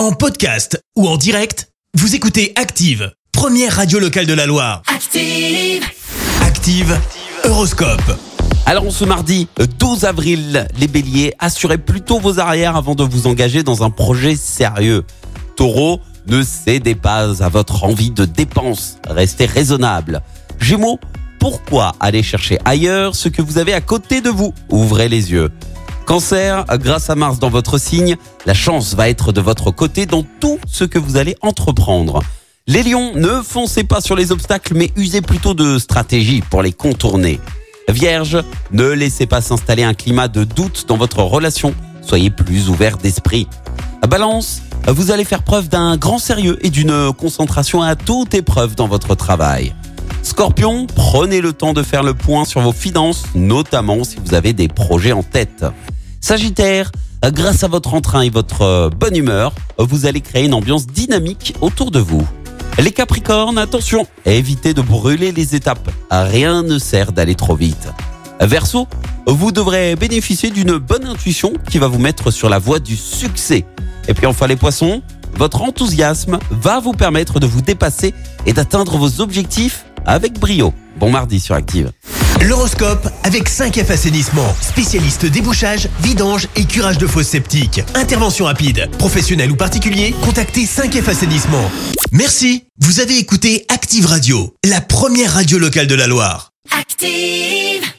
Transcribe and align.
En 0.00 0.12
podcast 0.12 0.82
ou 0.96 1.06
en 1.06 1.18
direct, 1.18 1.68
vous 1.92 2.14
écoutez 2.14 2.54
Active, 2.56 3.12
première 3.32 3.76
radio 3.76 3.98
locale 3.98 4.24
de 4.24 4.32
la 4.32 4.46
Loire. 4.46 4.80
Active. 4.86 5.84
Active, 6.40 6.98
Horoscope. 7.44 8.18
Alors 8.64 8.90
ce 8.90 9.04
mardi 9.04 9.46
12 9.78 10.06
avril, 10.06 10.66
les 10.78 10.88
béliers, 10.88 11.34
assurez 11.38 11.76
plutôt 11.76 12.18
vos 12.18 12.38
arrières 12.38 12.76
avant 12.76 12.94
de 12.94 13.04
vous 13.04 13.26
engager 13.26 13.62
dans 13.62 13.82
un 13.82 13.90
projet 13.90 14.36
sérieux. 14.36 15.04
Taureau, 15.54 16.00
ne 16.26 16.42
cédez 16.42 16.94
pas 16.94 17.44
à 17.44 17.48
votre 17.50 17.84
envie 17.84 18.10
de 18.10 18.24
dépense, 18.24 18.96
restez 19.06 19.44
raisonnable. 19.44 20.22
Gémeaux, 20.58 20.98
pourquoi 21.38 21.94
aller 22.00 22.22
chercher 22.22 22.58
ailleurs 22.64 23.14
ce 23.14 23.28
que 23.28 23.42
vous 23.42 23.58
avez 23.58 23.74
à 23.74 23.82
côté 23.82 24.22
de 24.22 24.30
vous? 24.30 24.54
Ouvrez 24.70 25.10
les 25.10 25.30
yeux. 25.30 25.50
Cancer, 26.10 26.64
grâce 26.72 27.08
à 27.08 27.14
Mars 27.14 27.38
dans 27.38 27.50
votre 27.50 27.78
signe, 27.78 28.16
la 28.44 28.52
chance 28.52 28.94
va 28.94 29.08
être 29.08 29.30
de 29.30 29.40
votre 29.40 29.70
côté 29.70 30.06
dans 30.06 30.24
tout 30.40 30.58
ce 30.66 30.82
que 30.82 30.98
vous 30.98 31.16
allez 31.16 31.36
entreprendre. 31.40 32.18
Les 32.66 32.82
lions, 32.82 33.12
ne 33.14 33.40
foncez 33.42 33.84
pas 33.84 34.00
sur 34.00 34.16
les 34.16 34.32
obstacles, 34.32 34.74
mais 34.74 34.90
usez 34.96 35.20
plutôt 35.20 35.54
de 35.54 35.78
stratégie 35.78 36.42
pour 36.50 36.62
les 36.62 36.72
contourner. 36.72 37.38
Vierge, 37.88 38.42
ne 38.72 38.88
laissez 38.88 39.26
pas 39.26 39.40
s'installer 39.40 39.84
un 39.84 39.94
climat 39.94 40.26
de 40.26 40.42
doute 40.42 40.86
dans 40.88 40.96
votre 40.96 41.22
relation, 41.22 41.74
soyez 42.02 42.30
plus 42.30 42.68
ouvert 42.68 42.96
d'esprit. 42.96 43.46
Balance, 44.08 44.62
vous 44.88 45.12
allez 45.12 45.24
faire 45.24 45.44
preuve 45.44 45.68
d'un 45.68 45.96
grand 45.96 46.18
sérieux 46.18 46.58
et 46.62 46.70
d'une 46.70 47.12
concentration 47.12 47.82
à 47.82 47.94
toute 47.94 48.34
épreuve 48.34 48.74
dans 48.74 48.88
votre 48.88 49.14
travail. 49.14 49.76
Scorpion, 50.24 50.88
prenez 50.88 51.40
le 51.40 51.52
temps 51.52 51.72
de 51.72 51.84
faire 51.84 52.02
le 52.02 52.14
point 52.14 52.44
sur 52.44 52.62
vos 52.62 52.72
finances, 52.72 53.26
notamment 53.36 54.02
si 54.02 54.16
vous 54.24 54.34
avez 54.34 54.52
des 54.52 54.66
projets 54.66 55.12
en 55.12 55.22
tête. 55.22 55.64
Sagittaire, 56.30 56.92
grâce 57.24 57.64
à 57.64 57.66
votre 57.66 57.92
entrain 57.92 58.20
et 58.20 58.30
votre 58.30 58.62
euh, 58.62 58.88
bonne 58.88 59.16
humeur, 59.16 59.52
vous 59.78 60.06
allez 60.06 60.20
créer 60.20 60.44
une 60.44 60.54
ambiance 60.54 60.86
dynamique 60.86 61.56
autour 61.60 61.90
de 61.90 61.98
vous. 61.98 62.24
Les 62.78 62.92
Capricornes, 62.92 63.58
attention, 63.58 64.06
évitez 64.24 64.72
de 64.72 64.80
brûler 64.80 65.32
les 65.32 65.56
étapes. 65.56 65.90
Rien 66.08 66.62
ne 66.62 66.78
sert 66.78 67.10
d'aller 67.10 67.34
trop 67.34 67.56
vite. 67.56 67.88
Verseau, 68.40 68.86
vous 69.26 69.50
devrez 69.50 69.96
bénéficier 69.96 70.50
d'une 70.50 70.76
bonne 70.76 71.04
intuition 71.04 71.52
qui 71.68 71.78
va 71.78 71.88
vous 71.88 71.98
mettre 71.98 72.30
sur 72.30 72.48
la 72.48 72.60
voie 72.60 72.78
du 72.78 72.96
succès. 72.96 73.64
Et 74.06 74.14
puis 74.14 74.26
enfin 74.26 74.46
les 74.46 74.54
poissons, 74.54 75.02
votre 75.34 75.62
enthousiasme 75.62 76.38
va 76.52 76.78
vous 76.78 76.92
permettre 76.92 77.40
de 77.40 77.46
vous 77.48 77.60
dépasser 77.60 78.14
et 78.46 78.52
d'atteindre 78.52 78.98
vos 78.98 79.20
objectifs 79.20 79.84
avec 80.06 80.38
brio. 80.38 80.72
Bon 80.96 81.10
mardi 81.10 81.40
sur 81.40 81.56
Active. 81.56 81.90
L'horoscope 82.42 83.06
avec 83.22 83.50
5F 83.50 83.92
Assainissement, 83.92 84.54
spécialiste 84.62 85.26
débouchage, 85.26 85.88
vidange 86.00 86.48
et 86.56 86.64
curage 86.64 86.96
de 86.96 87.06
fosses 87.06 87.28
septiques. 87.28 87.82
Intervention 87.94 88.46
rapide, 88.46 88.88
professionnel 88.98 89.50
ou 89.50 89.56
particulier, 89.56 90.14
contactez 90.22 90.64
5F 90.64 91.10
Assainissement. 91.10 91.70
Merci, 92.12 92.64
vous 92.78 93.00
avez 93.00 93.18
écouté 93.18 93.66
Active 93.68 94.06
Radio, 94.06 94.54
la 94.64 94.80
première 94.80 95.34
radio 95.34 95.58
locale 95.58 95.86
de 95.86 95.94
la 95.94 96.06
Loire. 96.06 96.52
Active. 96.78 97.89